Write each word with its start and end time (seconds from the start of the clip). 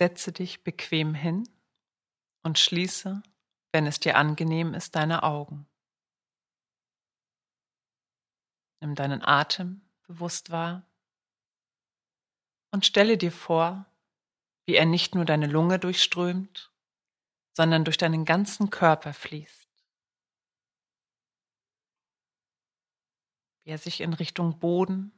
Setze 0.00 0.32
dich 0.32 0.64
bequem 0.64 1.12
hin 1.12 1.46
und 2.42 2.58
schließe, 2.58 3.22
wenn 3.70 3.86
es 3.86 4.00
dir 4.00 4.16
angenehm 4.16 4.72
ist, 4.72 4.96
deine 4.96 5.24
Augen. 5.24 5.68
Nimm 8.80 8.94
deinen 8.94 9.20
Atem 9.22 9.82
bewusst 10.06 10.50
wahr 10.50 10.90
und 12.70 12.86
stelle 12.86 13.18
dir 13.18 13.30
vor, 13.30 13.84
wie 14.64 14.74
er 14.74 14.86
nicht 14.86 15.14
nur 15.14 15.26
deine 15.26 15.46
Lunge 15.46 15.78
durchströmt, 15.78 16.72
sondern 17.52 17.84
durch 17.84 17.98
deinen 17.98 18.24
ganzen 18.24 18.70
Körper 18.70 19.12
fließt. 19.12 19.68
Wie 23.64 23.70
er 23.70 23.76
sich 23.76 24.00
in 24.00 24.14
Richtung 24.14 24.60
Boden 24.60 25.12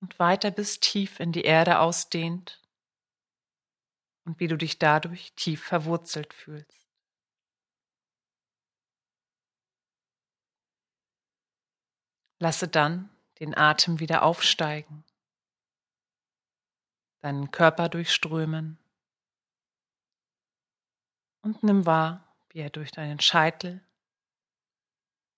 und 0.00 0.18
weiter 0.18 0.50
bis 0.50 0.80
tief 0.80 1.20
in 1.20 1.30
die 1.30 1.42
Erde 1.42 1.78
ausdehnt 1.78 2.64
und 4.28 4.40
wie 4.40 4.46
du 4.46 4.58
dich 4.58 4.78
dadurch 4.78 5.32
tief 5.36 5.64
verwurzelt 5.64 6.34
fühlst. 6.34 6.86
Lasse 12.38 12.68
dann 12.68 13.08
den 13.40 13.56
Atem 13.56 14.00
wieder 14.00 14.22
aufsteigen, 14.22 15.02
deinen 17.20 17.50
Körper 17.50 17.88
durchströmen 17.88 18.78
und 21.40 21.62
nimm 21.62 21.86
wahr, 21.86 22.36
wie 22.50 22.58
er 22.58 22.70
durch 22.70 22.90
deinen 22.90 23.20
Scheitel 23.20 23.82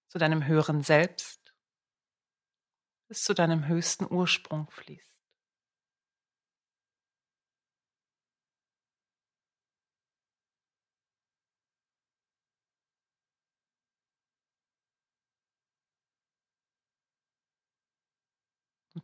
zu 0.09 0.19
deinem 0.19 0.47
höheren 0.47 0.83
Selbst 0.83 1.55
bis 3.07 3.23
zu 3.23 3.35
deinem 3.35 3.69
höchsten 3.69 4.05
Ursprung 4.13 4.69
fließt. 4.69 5.20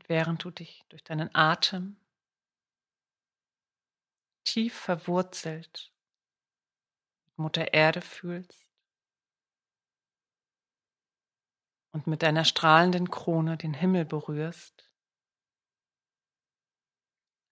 Während 0.09 0.45
du 0.45 0.51
dich 0.51 0.85
durch 0.89 1.05
deinen 1.05 1.35
Atem 1.35 1.97
tief 4.45 4.75
verwurzelt 4.75 5.93
mit 7.27 7.39
Mutter 7.39 7.75
Erde 7.75 8.01
fühlst 8.01 8.67
und 11.93 12.07
mit 12.07 12.23
deiner 12.23 12.45
strahlenden 12.45 13.11
Krone 13.11 13.57
den 13.57 13.75
Himmel 13.75 14.05
berührst, 14.05 14.91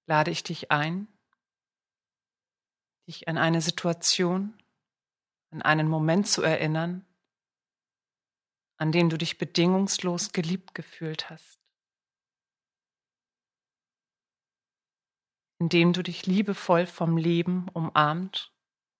lade 0.07 0.31
ich 0.31 0.43
dich 0.43 0.71
ein, 0.71 1.09
dich 3.07 3.29
an 3.29 3.39
eine 3.39 3.61
Situation, 3.61 4.63
an 5.51 5.63
einen 5.63 5.89
Moment 5.89 6.29
zu 6.29 6.43
erinnern, 6.43 7.07
an 8.77 8.93
dem 8.93 9.09
du 9.09 9.17
dich 9.17 9.39
bedingungslos 9.39 10.33
geliebt 10.33 10.75
gefühlt 10.75 11.31
hast. 11.31 11.64
In 15.59 15.69
dem 15.69 15.93
du 15.93 16.03
dich 16.03 16.27
liebevoll 16.27 16.87
vom 16.87 17.17
Leben 17.17 17.69
umarmt 17.69 18.53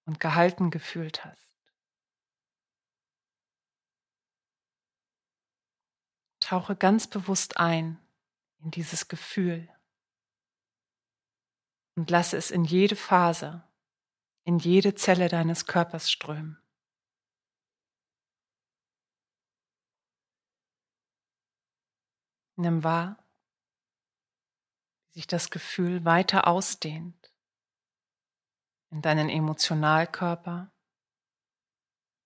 und 0.07 0.21
gehalten 0.21 0.71
gefühlt 0.71 1.25
hast. 1.25 1.51
Tauche 6.41 6.77
ganz 6.77 7.09
bewusst 7.09 7.57
ein 7.57 7.99
in 8.59 8.71
dieses 8.71 9.09
Gefühl 9.09 9.69
und 11.97 12.11
lasse 12.11 12.37
es 12.37 12.51
in 12.51 12.65
jede 12.65 12.97
Faser, 12.97 13.73
in 14.45 14.59
jede 14.59 14.95
Zelle 14.95 15.29
deines 15.29 15.67
Körpers 15.67 16.11
strömen. 16.11 16.59
Nimm 22.57 22.85
wahr, 22.85 23.24
sich 25.15 25.27
das 25.29 25.51
Gefühl 25.51 26.05
weiter 26.05 26.49
ausdehnt 26.49 27.33
in 28.91 29.01
deinen 29.01 29.29
Emotionalkörper 29.29 30.73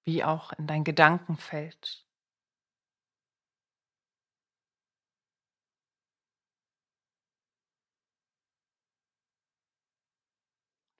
wie 0.04 0.24
auch 0.24 0.52
in 0.54 0.66
dein 0.66 0.84
Gedankenfeld. 0.84 2.06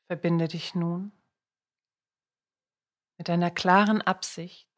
Verbinde 0.09 0.49
dich 0.49 0.75
nun 0.75 1.13
mit 3.17 3.31
einer 3.31 3.51
klaren 3.51 4.03
Absicht, 4.03 4.69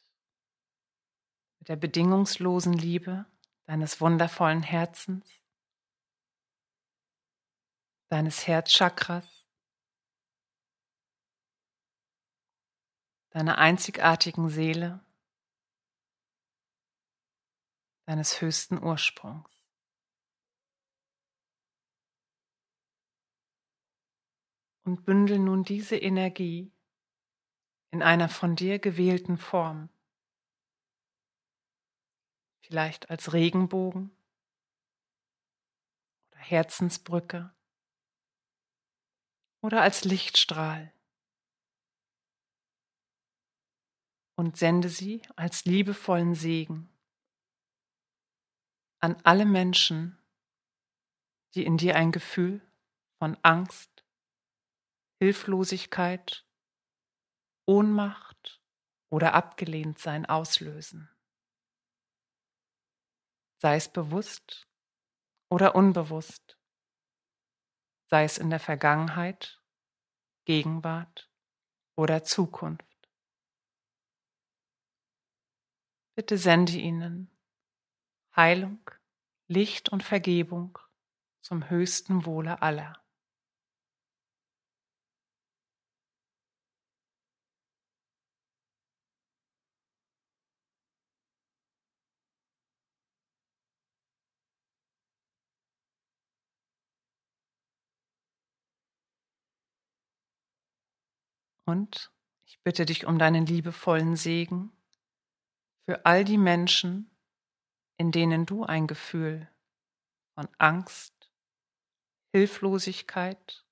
mit 1.59 1.69
der 1.69 1.77
bedingungslosen 1.77 2.73
Liebe 2.73 3.27
deines 3.65 4.01
wundervollen 4.01 4.63
Herzens 4.63 5.40
deines 8.11 8.49
Herzchakras, 8.49 9.47
deiner 13.31 13.59
einzigartigen 13.59 14.49
Seele, 14.49 15.05
deines 18.07 18.41
höchsten 18.41 18.83
Ursprungs. 18.83 19.49
Und 24.83 25.05
bündel 25.05 25.39
nun 25.39 25.63
diese 25.63 25.97
Energie 25.97 26.73
in 27.93 28.03
einer 28.03 28.29
von 28.29 28.57
dir 28.57 28.81
gewählten 28.81 29.39
Form, 29.39 29.89
vielleicht 32.59 33.09
als 33.09 33.33
Regenbogen 33.33 34.11
oder 36.33 36.41
Herzensbrücke 36.41 37.55
oder 39.63 39.83
als 39.83 40.05
Lichtstrahl 40.05 40.93
und 44.37 44.57
sende 44.57 44.89
sie 44.89 45.23
als 45.37 45.65
liebevollen 45.65 46.35
Segen 46.35 46.89
an 49.01 49.17
alle 49.25 49.47
Menschen, 49.47 50.19
die 51.55 51.65
in 51.65 51.77
dir 51.77 51.97
ein 51.97 52.13
Gefühl 52.13 52.61
von 53.19 53.37
Angst, 53.43 54.05
Hilflosigkeit, 55.19 56.47
Ohnmacht 57.67 58.63
oder 59.11 59.35
Abgelehntsein 59.35 60.27
auslösen. 60.27 61.11
Sei 63.59 63.77
es 63.77 63.93
bewusst 63.93 64.67
oder 65.51 65.75
unbewusst 65.75 66.60
sei 68.11 68.25
es 68.25 68.39
in 68.39 68.51
der 68.51 68.59
Vergangenheit, 68.59 69.63
Gegenwart 70.45 71.31
oder 71.95 72.25
Zukunft. 72.25 72.85
Bitte 76.17 76.37
sende 76.37 76.73
ihnen 76.73 77.31
Heilung, 78.35 78.81
Licht 79.47 79.91
und 79.91 80.03
Vergebung 80.03 80.77
zum 81.41 81.71
höchsten 81.71 82.27
Wohle 82.27 82.63
aller. 82.63 83.01
Und 101.71 102.11
ich 102.47 102.61
bitte 102.65 102.85
dich 102.85 103.07
um 103.07 103.21
deinen 103.21 103.47
liebevollen 103.47 104.17
Segen 104.17 104.73
für 105.85 106.05
all 106.05 106.25
die 106.25 106.37
Menschen, 106.37 107.17
in 107.97 108.11
denen 108.11 108.45
du 108.45 108.65
ein 108.65 108.89
Gefühl 108.89 109.49
von 110.35 110.49
Angst, 110.59 111.31
Hilflosigkeit, 112.33 113.65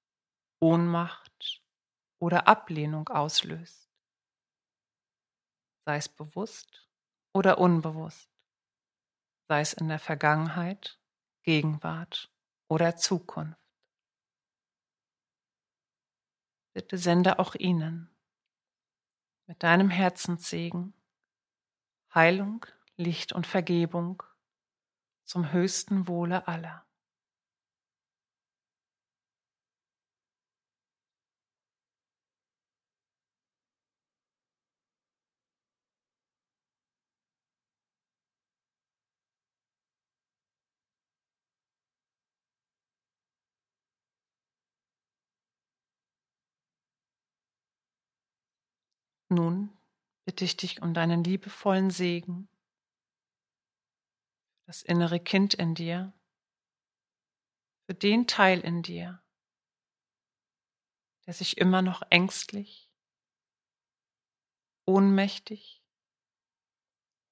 Ohnmacht 0.61 1.61
oder 2.21 2.47
Ablehnung 2.47 3.09
auslöst, 3.09 3.91
sei 5.85 5.97
es 5.97 6.09
bewusst 6.09 6.89
oder 7.35 7.59
unbewusst, 7.59 8.31
sei 9.49 9.61
es 9.61 9.73
in 9.73 9.89
der 9.89 9.99
Vergangenheit, 9.99 11.01
Gegenwart 11.43 12.33
oder 12.69 12.95
Zukunft. 12.95 13.68
Bitte 16.79 16.97
sende 16.97 17.41
auch 17.41 17.57
ihnen 17.57 18.09
mit 19.49 19.65
deinem 19.65 19.91
Herzenssegen 19.91 20.95
Heilung, 22.15 22.67
Licht 22.97 23.33
und 23.33 23.49
Vergebung 23.49 24.23
zum 25.25 25.51
höchsten 25.51 26.07
Wohle 26.07 26.47
aller. 26.47 26.88
Nun 49.29 49.77
bitte 50.25 50.45
ich 50.45 50.57
dich 50.57 50.83
um 50.83 50.95
deinen 50.95 51.23
liebevollen 51.25 51.91
Segen, 51.91 52.49
das 54.67 54.83
innere 54.83 55.21
Kind 55.21 55.55
in 55.55 55.75
dir, 55.75 56.13
für 57.87 57.95
den 57.95 58.27
Teil 58.27 58.61
in 58.61 58.83
dir, 58.83 59.23
der 61.27 61.35
sich 61.35 61.57
immer 61.57 61.81
noch 61.83 62.03
ängstlich, 62.11 62.91
ohnmächtig, 64.87 65.83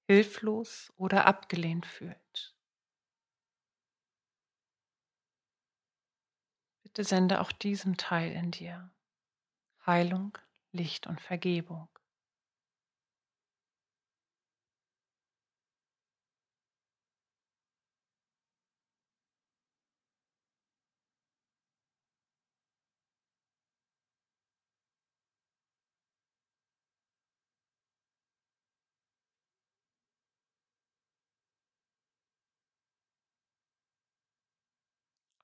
hilflos 0.07 0.93
oder 0.97 1.27
abgelehnt 1.27 1.85
fühlt. 1.85 2.57
Bitte 6.83 7.05
sende 7.05 7.41
auch 7.41 7.53
diesem 7.53 7.97
Teil 7.97 8.33
in 8.33 8.51
dir 8.51 8.91
Heilung, 9.85 10.39
Licht 10.77 11.07
und 11.07 11.21
Vergebung. 11.21 11.89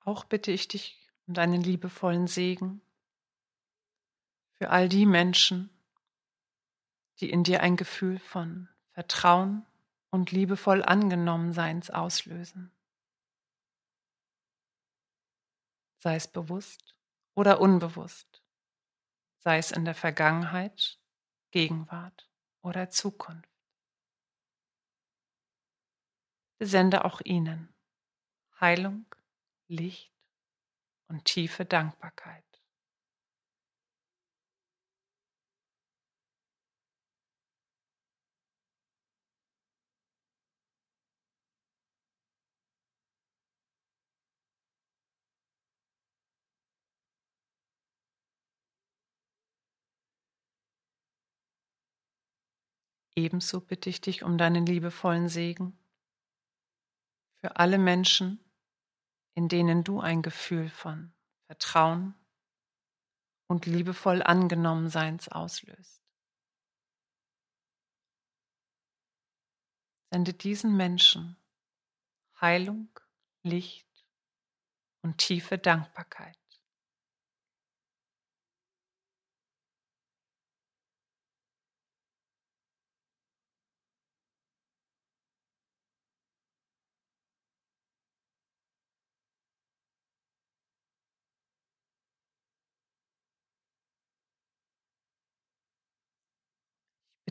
Auch 0.04 0.24
bitte 0.24 0.50
ich 0.50 0.68
dich 0.68 0.98
um 1.26 1.34
deinen 1.34 1.62
liebevollen 1.62 2.26
Segen 2.26 2.82
für 4.62 4.70
all 4.70 4.88
die 4.88 5.06
Menschen, 5.06 5.70
die 7.18 7.28
in 7.28 7.42
dir 7.42 7.62
ein 7.62 7.76
Gefühl 7.76 8.20
von 8.20 8.68
Vertrauen 8.92 9.66
und 10.10 10.30
liebevoll 10.30 10.84
angenommenseins 10.84 11.90
auslösen. 11.90 12.70
Sei 15.98 16.14
es 16.14 16.28
bewusst 16.28 16.94
oder 17.34 17.60
unbewusst, 17.60 18.40
sei 19.38 19.58
es 19.58 19.72
in 19.72 19.84
der 19.84 19.96
Vergangenheit, 19.96 21.00
Gegenwart 21.50 22.30
oder 22.60 22.88
Zukunft. 22.88 23.50
Sende 26.60 27.04
auch 27.04 27.20
ihnen 27.24 27.74
Heilung 28.60 29.06
Licht 29.66 30.14
und 31.08 31.24
tiefe 31.24 31.64
Dankbarkeit. 31.64 32.51
Ebenso 53.14 53.60
bitte 53.60 53.90
ich 53.90 54.00
dich 54.00 54.22
um 54.22 54.38
deinen 54.38 54.64
liebevollen 54.64 55.28
Segen 55.28 55.78
für 57.40 57.56
alle 57.56 57.78
Menschen, 57.78 58.38
in 59.34 59.48
denen 59.48 59.84
du 59.84 60.00
ein 60.00 60.22
Gefühl 60.22 60.68
von 60.70 61.12
Vertrauen 61.46 62.14
und 63.48 63.66
liebevoll 63.66 64.22
Angenommenseins 64.22 65.28
auslöst. 65.28 66.02
Sende 70.10 70.32
diesen 70.32 70.76
Menschen 70.76 71.36
Heilung, 72.40 72.88
Licht 73.42 73.88
und 75.02 75.18
tiefe 75.18 75.58
Dankbarkeit. 75.58 76.41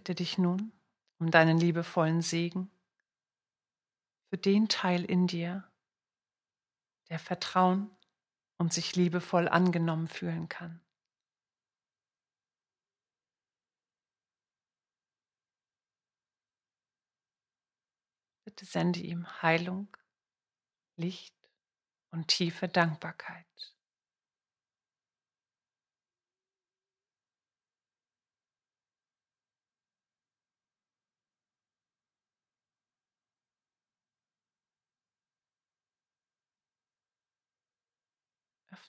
Bitte 0.01 0.15
dich 0.15 0.39
nun 0.39 0.71
um 1.19 1.29
deinen 1.29 1.59
liebevollen 1.59 2.23
Segen 2.23 2.71
für 4.29 4.37
den 4.39 4.67
Teil 4.67 5.05
in 5.05 5.27
dir, 5.27 5.71
der 7.09 7.19
Vertrauen 7.19 7.95
und 8.57 8.73
sich 8.73 8.95
liebevoll 8.95 9.47
angenommen 9.47 10.07
fühlen 10.07 10.49
kann. 10.49 10.81
Bitte 18.43 18.65
sende 18.65 19.01
ihm 19.01 19.27
Heilung, 19.43 19.95
Licht 20.95 21.35
und 22.09 22.27
tiefe 22.27 22.67
Dankbarkeit. 22.67 23.45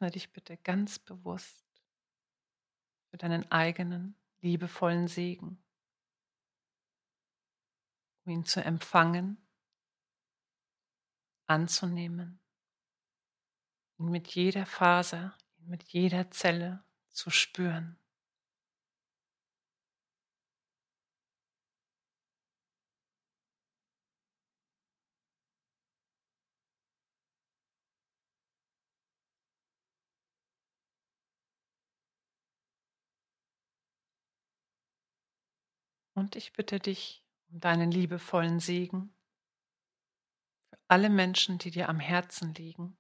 Öffne 0.03 0.11
dich 0.11 0.33
bitte 0.33 0.57
ganz 0.57 0.99
bewusst 0.99 1.65
für 3.09 3.19
deinen 3.19 3.49
eigenen 3.53 4.17
liebevollen 4.41 5.07
Segen, 5.07 5.63
um 8.25 8.33
ihn 8.33 8.45
zu 8.45 8.65
empfangen, 8.65 9.37
anzunehmen, 11.47 12.41
ihn 13.99 14.09
mit 14.11 14.27
jeder 14.35 14.67
Faser, 14.67 15.39
mit 15.59 15.85
jeder 15.85 16.33
Zelle 16.33 16.85
zu 17.11 17.31
spüren. 17.31 17.97
Und 36.15 36.37
ich 36.37 36.53
bitte 36.53 36.79
dich 36.79 37.25
um 37.49 37.61
deinen 37.61 37.91
liebevollen 37.91 38.61
Segen 38.61 39.15
für 40.69 40.79
alle 40.89 41.09
Menschen, 41.09 41.59
die 41.59 41.71
dir 41.71 41.89
am 41.89 42.01
Herzen 42.01 42.55
liegen, 42.55 42.99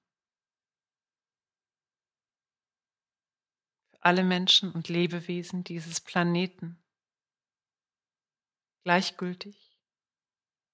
für 3.90 4.02
alle 4.02 4.24
Menschen 4.24 4.72
und 4.72 4.88
Lebewesen 4.88 5.62
dieses 5.64 6.00
Planeten, 6.00 6.82
gleichgültig, 8.82 9.78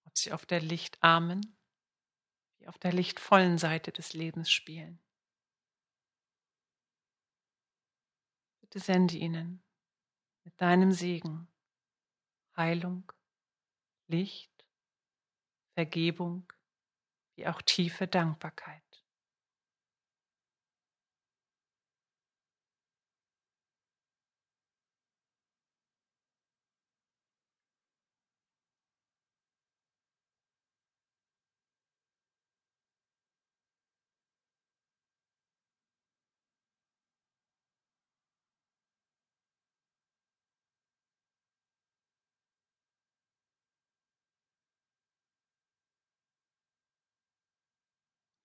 ob 0.04 0.16
sie 0.16 0.32
auf 0.32 0.46
der 0.46 0.60
lichtarmen 0.60 1.56
wie 2.58 2.68
auf 2.68 2.78
der 2.78 2.92
lichtvollen 2.92 3.58
Seite 3.58 3.92
des 3.92 4.12
Lebens 4.12 4.50
spielen. 4.50 5.00
Bitte 8.60 8.80
sende 8.80 9.16
ihnen 9.16 9.62
mit 10.44 10.60
deinem 10.60 10.92
Segen 10.92 11.48
Heilung, 12.58 13.12
Licht, 14.08 14.52
Vergebung, 15.74 16.52
wie 17.36 17.46
auch 17.46 17.62
tiefe 17.62 18.08
Dankbarkeit. 18.08 18.82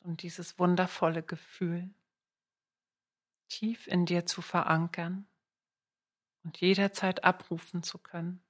Und 0.03 0.21
dieses 0.21 0.59
wundervolle 0.59 1.23
Gefühl 1.23 1.93
tief 3.47 3.87
in 3.87 4.05
dir 4.05 4.25
zu 4.25 4.41
verankern 4.41 5.27
und 6.43 6.59
jederzeit 6.59 7.23
abrufen 7.23 7.83
zu 7.83 7.97
können. 7.97 8.43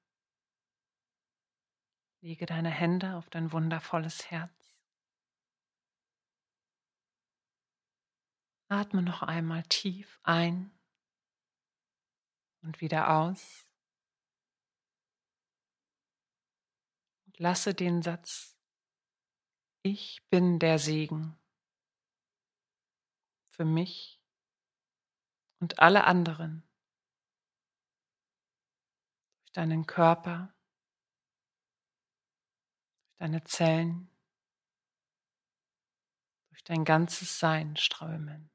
Lege 2.21 2.45
deine 2.45 2.69
Hände 2.69 3.15
auf 3.15 3.29
dein 3.29 3.51
wundervolles 3.51 4.31
Herz. 4.31 4.77
Atme 8.69 9.01
noch 9.01 9.21
einmal 9.21 9.63
tief 9.63 10.19
ein 10.23 10.71
und 12.61 12.81
wieder 12.81 13.15
aus. 13.17 13.67
Und 17.25 17.37
lasse 17.39 17.73
den 17.75 18.01
Satz, 18.01 18.57
ich 19.83 20.25
bin 20.29 20.59
der 20.59 20.79
Segen 20.79 21.37
für 23.53 23.65
mich 23.65 24.19
und 25.59 25.79
alle 25.79 26.05
anderen. 26.05 26.67
Durch 29.41 29.51
deinen 29.51 29.85
Körper, 29.85 30.55
durch 33.05 33.17
deine 33.17 33.43
Zellen, 33.43 34.09
durch 36.49 36.63
dein 36.63 36.83
ganzes 36.83 37.37
Sein 37.37 37.77
strömen. 37.77 38.49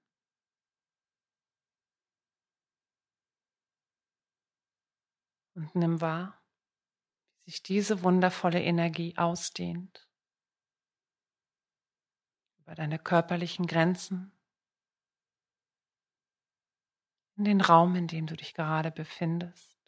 Und 5.55 5.75
nimm 5.77 6.01
wahr, 6.01 6.43
wie 7.45 7.53
sich 7.53 7.63
diese 7.63 8.03
wundervolle 8.03 8.63
Energie 8.63 9.17
ausdehnt. 9.17 10.09
Über 12.59 12.75
deine 12.75 12.99
körperlichen 12.99 13.67
Grenzen, 13.67 14.38
in 17.39 17.45
den 17.45 17.61
Raum, 17.61 17.95
in 17.95 18.09
dem 18.09 18.27
du 18.27 18.37
dich 18.37 18.53
gerade 18.53 18.91
befindest 18.91 19.79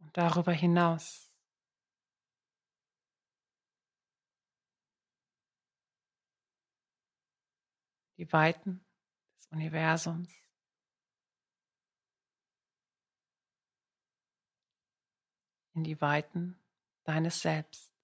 und 0.00 0.16
darüber 0.16 0.52
hinaus. 0.52 1.30
Die 8.16 8.32
Weiten 8.32 8.84
des 9.36 9.46
Universums. 9.48 10.32
in 15.74 15.84
die 15.84 16.00
Weiten 16.00 16.58
deines 17.04 17.42
Selbst. 17.42 17.95